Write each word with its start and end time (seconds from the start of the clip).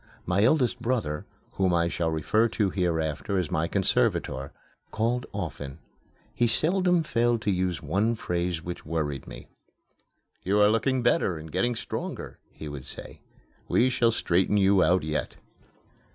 My 0.25 0.43
eldest 0.43 0.81
brother, 0.81 1.27
whom 1.51 1.75
I 1.75 1.87
shall 1.87 2.09
refer 2.09 2.47
to 2.49 2.71
hereafter 2.71 3.37
as 3.37 3.51
my 3.51 3.67
conservator, 3.67 4.51
called 4.89 5.27
often. 5.31 5.77
He 6.33 6.47
seldom 6.47 7.03
failed 7.03 7.43
to 7.43 7.51
use 7.51 7.83
one 7.83 8.15
phrase 8.15 8.63
which 8.63 8.83
worried 8.83 9.27
me. 9.27 9.47
"You 10.41 10.59
are 10.59 10.69
looking 10.69 11.03
better 11.03 11.37
and 11.37 11.51
getting 11.51 11.75
stronger," 11.75 12.39
he 12.51 12.67
would 12.67 12.87
say. 12.87 13.21
"We 13.67 13.91
shall 13.91 14.09
straighten 14.09 14.57
you 14.57 14.81
out 14.81 15.03
yet." 15.03 15.35